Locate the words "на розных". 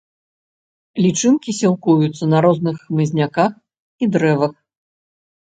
2.33-2.75